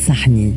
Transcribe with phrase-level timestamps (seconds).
[0.00, 0.52] انصحني.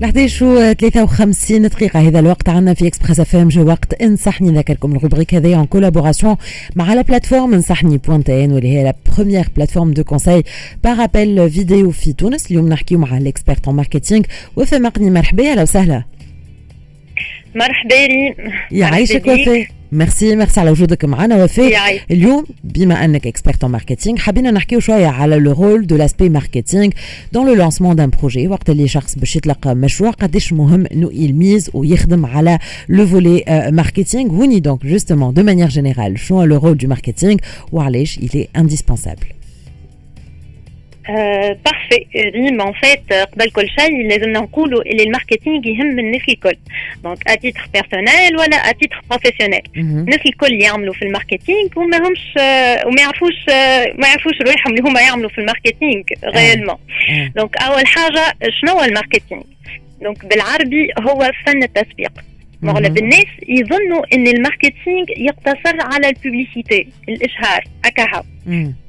[0.00, 4.50] ل 11 53 دقيقة هذا الوقت عندنا في اكسبريس اف ام جو وقت انصحني.
[4.50, 6.36] نذكركم الروبريك هذه ان كولابوراسيون
[6.76, 10.42] مع لا بلاتفورم انصحني بوان ان واللي هي لا بروميير بلاتفورم دو كونساي
[10.84, 12.50] بار ابل فيديو في تونس.
[12.50, 14.24] اليوم نحكيو مع الاكسبيرت ان ماركتينغ
[14.56, 15.10] وفاء مقني.
[15.10, 16.04] مرحبا أهلا وسهلا.
[17.54, 18.34] مرحبا ريم.
[18.70, 21.67] يعيشك وفاء ميرسي ميرسي على وجودك معنا وفاء
[22.11, 26.89] اليوم بما انك اكسبيرت ان ماركتينغ حبينا نحكيو شويه على لو رول دو لاسبي ماركتينغ
[27.33, 31.69] دون لو لانسمون دان بروجي وقت اللي شخص باش يطلق مشروع قداش مهم انه يلميز
[31.73, 32.59] ويخدم على
[32.89, 37.37] لو فولي ماركتينغ وني دونك جوستومون دو مانيير جينيرال شنو لو رول دو ماركتينغ
[37.71, 39.36] وعلاش il est indispensable
[41.08, 46.56] بارفي ريم ان فيت قبل كل شيء لازمنا نقولوا اللي الماركتينغ يهم الناس الكل
[47.04, 52.32] دونك اتيتر بيرسونيل ولا اتيتر بروفيسيونيل الناس الكل يعملوا في الماركتينغ وما همش
[52.86, 53.34] وما يعرفوش
[53.98, 56.76] ما يعرفوش روحهم اللي هما يعملوا في الماركتينغ ريالمون
[57.36, 59.42] دونك اول حاجة شنو هو الماركتينغ
[60.02, 62.12] دونك بالعربي هو فن التسويق
[62.62, 68.22] مغلب الناس يظنوا إن الماركتينغ يقتصر على الببليسيتي الإشهار هكا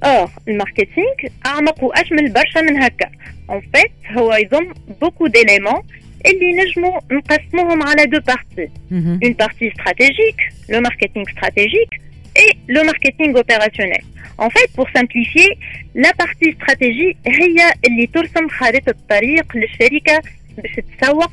[0.04, 1.14] آه الماركتينغ
[1.46, 3.10] أعمق واشمل برشا من هكا.
[3.50, 5.82] اون فيت هو يضم بوكو ديليمون
[6.26, 8.72] اللي نجمو نقسموهم على دو بارتي
[9.24, 10.36] اون بارتي استراتيجيك
[10.70, 11.90] لو ماركتينغ استراتيجيك
[12.44, 14.04] et le marketing opérationnel.
[14.46, 15.50] En fait, pour simplifier,
[15.96, 20.22] la partie stratégie هي اللي ترسم خارطة الطريق للشركة
[20.59, 21.33] باش تسوق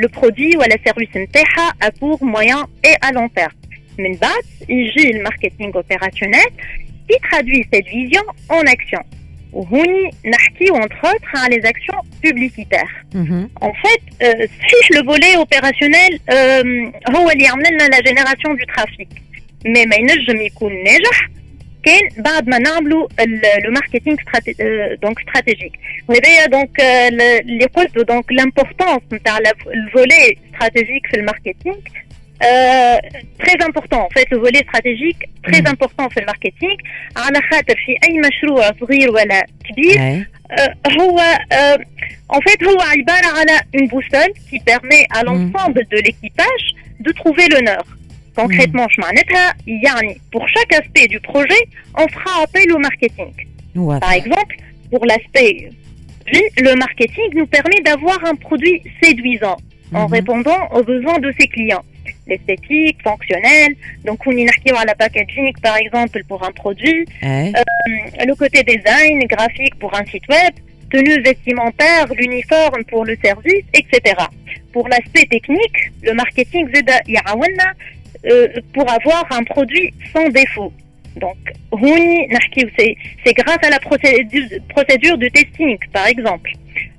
[0.00, 3.54] لو برودوي ولا سيرفيس نتاعها à court, moyen et à long terme.
[3.98, 6.50] من بعد يجي الماركتينغ اوبيراسيونيل
[7.10, 9.04] qui traduit cette vision en action.
[9.52, 12.94] وهوني نحكيو entre autres على les actions publicitaires.
[13.62, 14.02] En fait,
[14.60, 16.20] صحيح le volet opérationnel
[17.16, 19.08] هو اللي يعمل لنا la génération du trafic.
[19.66, 21.30] Mais ما ينجم يكون ناجح
[21.84, 23.08] كان بعد ما نعملوا
[23.64, 24.16] لو ماركتينغ
[25.02, 25.72] دونك استراتيجيك
[26.08, 31.76] وهذايا دونك اللي قلته دونك لامبورطونس نتاع الفولي استراتيجيك في الماركتينغ
[33.38, 36.76] تري امبورطون فات لو فولي استراتيجيك تري امبورطون في الماركتينغ
[37.16, 40.26] على خاطر في اي مشروع صغير ولا كبير
[41.00, 41.20] هو
[42.32, 46.66] en fait هو عباره على une boussole qui permet à l'ensemble de l'équipage
[47.00, 47.86] de trouver le nord
[48.41, 48.87] Concrètement,
[50.31, 51.61] pour chaque aspect du projet,
[51.97, 53.33] on fera appel au marketing.
[53.99, 54.55] Par exemple,
[54.89, 55.69] pour l'aspect
[56.31, 59.57] le marketing nous permet d'avoir un produit séduisant
[59.93, 61.83] en répondant aux besoins de ses clients.
[62.27, 67.51] L'esthétique, fonctionnel, donc on à la packaging par exemple pour un produit, euh,
[68.25, 70.53] le côté design, graphique pour un site web,
[70.91, 74.15] tenue vestimentaire, l'uniforme pour le service, etc.
[74.71, 77.73] Pour l'aspect technique, le marketing Zeda Yahawana
[78.26, 80.72] euh, pour avoir un produit sans défaut.
[81.16, 81.36] Donc,
[83.22, 86.50] c'est grâce à la procédure, procédure de testing, par exemple.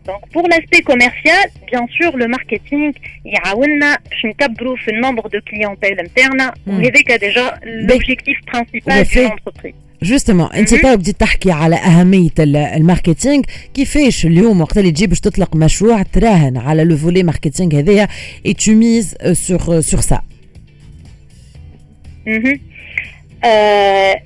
[0.06, 2.94] Donc, pour l'aspect commercial, bien sûr, le marketing,
[3.26, 9.74] il y a le nombre de clientèle interne, on est déjà l'objectif principal de l'entreprise.
[10.04, 13.44] جوستومون انت تو بديت تحكي على اهميه الماركتينغ
[13.74, 18.08] كيفاش اليوم وقت اللي تجي باش تطلق مشروع تراهن على لو فولي ماركتينغ هذايا
[18.46, 20.22] اي تو ميز سور سور سا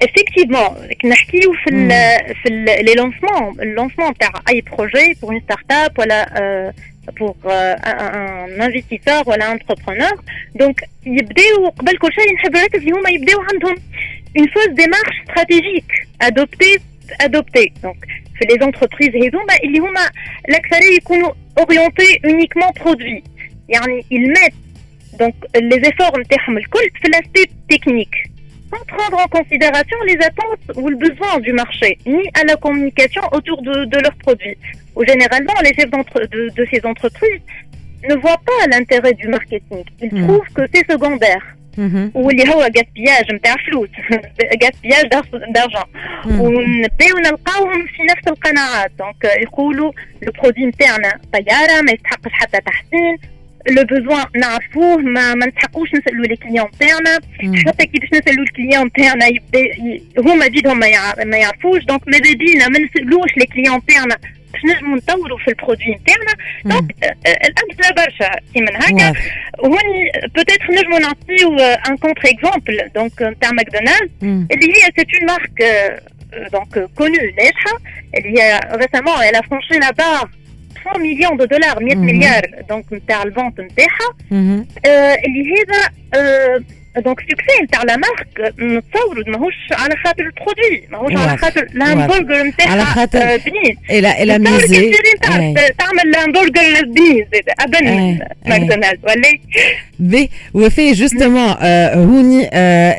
[0.03, 1.89] effectivement نحكيو في ال
[2.35, 2.49] في
[2.83, 6.73] لي لونسمون اللونسمون تاع اي بروجي بور اون ستارت اب ولا
[7.19, 10.21] بور ان انفستيسور ولا انتربرونور
[10.55, 13.75] دونك يبداو قبل كل شيء نحب نركز اللي هما يبداو عندهم
[14.37, 16.79] اون فوز ديمارش استراتيجيك ادوبتي
[17.21, 18.05] ادوبتي دونك
[18.39, 20.09] في لي زونتربريز هذوما اللي هما
[20.49, 23.23] الاكثريه يكونوا اورينتي اونيكمون برودوي
[23.69, 24.53] يعني يلمات
[25.18, 26.12] donc, les efforts
[27.02, 28.14] c'est l'aspect technique,
[28.70, 33.22] sans prendre en considération les attentes ou le besoin du marché, ni à la communication
[33.32, 34.56] autour de, leurs produits.
[34.96, 37.40] Ou généralement, les chefs de, de, ces entreprises
[38.08, 39.84] ne voient pas l'intérêt du marketing.
[40.00, 40.26] Ils hmm.
[40.26, 41.42] trouvent que c'est secondaire.
[41.76, 42.10] Mm-hmm.
[42.14, 43.38] Ou il y a un gaspillage, un
[44.60, 45.08] gaspillage
[45.50, 45.84] d'argent.
[46.24, 46.40] Hmm.
[46.40, 46.50] Ou
[48.98, 49.28] Donc, euh,
[50.20, 51.18] le produit interne, hein
[53.69, 56.25] لو برودوي نتاعنا طياره ما يستحقش حتى تحسين لو بوزوان نعرفوه ما ما نسحقوش نسالوا
[56.25, 57.19] لي كليون تاعنا
[57.67, 59.61] حتى كيفاش نسالوا الكليون تاعنا يبدا
[60.17, 60.79] هما جيدهم
[61.25, 64.17] ما يعرفوش دونك ماذا بينا ما نسالوش لي كليون تاعنا
[64.53, 66.33] باش نجموا نطوروا في البرودوي نتاعنا
[66.65, 66.91] دونك
[67.27, 69.13] الامثله برشا كي من هكا
[69.59, 75.51] وهوني بوتيتر نجموا نعطيو ان كونتر اكزومبل دونك نتاع ماكدونالدز اللي هي سيت اون مارك
[76.51, 77.77] دونك كونو ناجحه
[78.17, 80.27] اللي هي ريسامون elle a franchi la barre
[80.85, 84.15] 100 مليون دو دولار 100 مليار دونك نتاع الفونت نتاعها
[85.25, 85.89] اللي هذا
[87.00, 92.70] دونك سكسي نتاع لا مارك نتصوروا ماهوش على خاطر البرودوي ماهوش على خاطر الهامبرجر نتاعها
[92.70, 94.92] على خاطر بنين إلى إلى ميزي
[95.78, 99.38] تعمل الهامبرجر بنين زاد ابن ماكدونالدز ولا
[99.98, 101.54] بي وفي جوستومون
[101.94, 102.48] هوني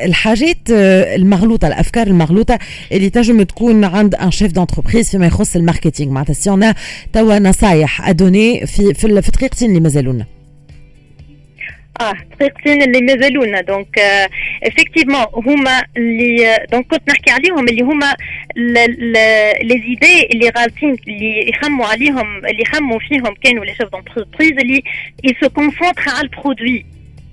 [0.04, 2.58] الحاجات المغلوطه الافكار المغلوطه
[2.92, 6.74] اللي تنجم تكون عند ان شيف دونتربريز فيما يخص الماركتينغ معناتها سي
[7.12, 10.35] توا نصايح ادوني في في, في دقيقتين اللي مازالونا
[12.00, 13.98] آه دقيقتين اللي مازالونا دونك
[14.62, 18.14] افكتيفمون هما اللي دونك كنت نحكي عليهم اللي هما
[19.62, 24.82] لي زيدي اللي غالطين اللي يخموا عليهم اللي يخموا فيهم كانوا لي شيف دونتربريز اللي
[25.24, 26.86] يسو كونسونتر على البرودوي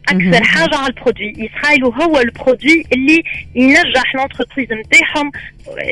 [0.10, 3.24] أكثر حاجة على البرودوي يسخايلوا هو البرودوي اللي
[3.56, 5.32] ينجح لونتربريز نتاعهم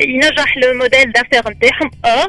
[0.08, 2.28] ينجح لو موديل دافير نتاعهم اور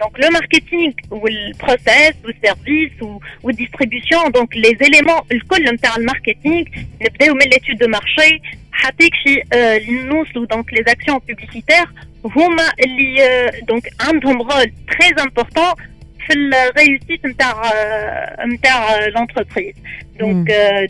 [0.00, 5.22] Donc le marketing ou le process ou le service ou la distribution, donc les éléments,
[5.30, 6.64] le col le marketing,
[7.38, 8.40] من l'étude de marché
[8.72, 9.42] حتى في
[10.08, 11.90] nous donc les actions publicitaires
[12.24, 15.74] هما اللي donc عندهم rôle très important
[16.26, 17.72] في الريوسيت نتاع
[18.46, 19.76] نتاع l'entreprise.
[20.18, 20.48] Donc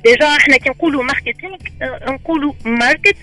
[0.09, 3.17] déjà احنا كي نقولوا marketing نقولوا market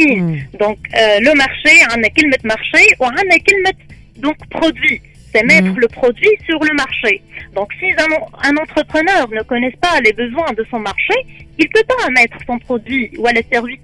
[0.00, 0.38] in.
[0.54, 0.78] Donc
[1.20, 3.74] le marché عندنا كلمة marché وعندنا كلمة
[4.18, 5.00] donc produit
[5.32, 7.22] c'est mettre le produit sur le marché.
[7.54, 11.14] Donc si un, un, entrepreneur ne connaît pas les besoins de son marché,
[11.58, 13.80] il ne peut pas mettre son produit ou le service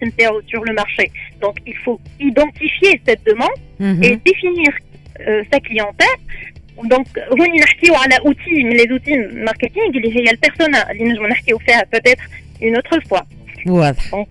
[0.46, 1.10] sur le marché.
[1.40, 3.58] Donc il faut identifier cette demande
[4.02, 4.70] et définir
[5.26, 6.20] euh, sa clientèle.
[6.82, 11.58] Donc, هوني نحكيو على outil من les outils marketing اللي هي البيرسونا اللي نجمو نحكيو
[11.58, 12.22] فيها peut-être
[12.62, 13.22] une autre fois.
[13.67, 14.25] واضح.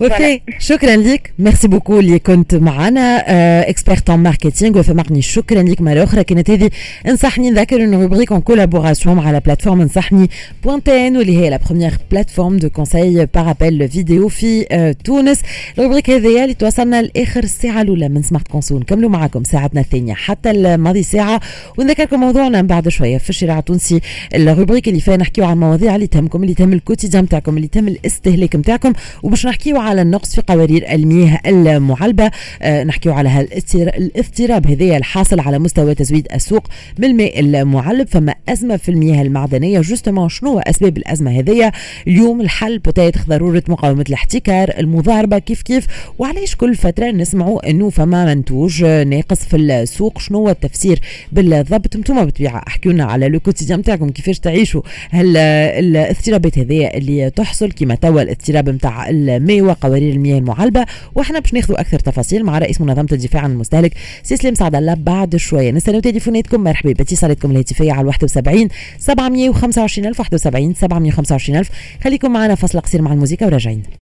[0.00, 1.32] وفي شكرا لك.
[1.38, 3.24] ميرسي بوكو اللي كنت معنا.
[3.70, 6.24] اكسبيرت ان ماركتينغ مقني شكرا لك مرة أخرى.
[6.24, 6.70] كانت هذه
[7.08, 10.30] انصحني نذكر إنه روبريك ان كولابوراسيون مع لا بلاتفورم انصحني
[10.64, 14.64] بوانتين واللي هي لا بروميير بلاتفورم دو كونساي بارابيل فيديو في
[15.04, 15.40] تونس.
[15.78, 20.50] الروبريك هذه اللي توصلنا لآخر الساعة الأولى من سمارت كونسول نكملوا معكم ساعتنا الثانية حتى
[20.50, 21.40] الماضي ساعة.
[21.78, 24.00] ونذكركم موضوعنا بعد شوية في الشارع التونسي.
[24.34, 28.56] الروبريك اللي فيها نحكيو عن المواضيع اللي تهمكم اللي تهم الكوتيديان بتاعكم اللي تهم الاستهلاك
[28.56, 32.30] نتاعكم وباش نحكيو على النقص في قوارير المياه المعلبة
[32.62, 38.08] آه نحكيو على الاضطراب هذايا الحاصل على مستوى تزويد السوق بالماء المعلب.
[38.08, 39.80] فما أزمة في المياه المعدنية.
[39.80, 41.72] جوستومون شنو أسباب الأزمة هذيا
[42.06, 45.38] اليوم الحل بتايتر ضرورة مقاومة الاحتكار المضاربة.
[45.38, 45.86] كيف كيف؟
[46.18, 51.00] وعلاش كل فترة نسمعوا إنه فما منتوج ناقص في السوق؟ شنو هو التفسير
[51.32, 57.30] بالضبط؟ أنتم بالطبيعة احكيوا لنا على لو كوتيديان نتاعكم كيفاش تعيشوا هل الاضطرابات هذيا اللي
[57.30, 60.84] تحصل؟ كما توا الاضطراب نتاع الماء وقوارير المياه المعلبه
[61.14, 63.92] وإحنا باش ناخذوا أكثر تفاصيل مع رئيس منظمة الدفاع عن المستهلك
[64.22, 65.70] سي سليم سعد الله بعد شوية.
[65.70, 66.64] نستناو تليفوناتكم.
[66.64, 68.68] مرحبا باتصالاتكم الهاتفية على 71
[68.98, 71.70] 725 ألف 71 725 ألف.
[72.04, 73.82] خليكم معنا فصل قصير مع الموسيقى وراجعين.